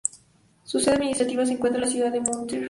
Su 0.63 0.79
sede 0.79 0.95
administrativa 0.95 1.45
se 1.45 1.51
encuentra 1.53 1.77
en 1.79 1.85
la 1.85 1.91
ciudad 1.91 2.11
de 2.11 2.21
Motherwell. 2.21 2.59